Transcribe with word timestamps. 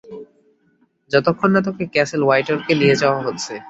যতক্ষণ 1.11 1.49
না 1.53 1.61
তোকে 1.67 1.83
ক্যাসেল 1.93 2.21
হোয়াইটরকে 2.23 2.73
নিয়ে 2.81 2.95
যাওয়া 3.01 3.19
হচ্ছে। 3.25 3.53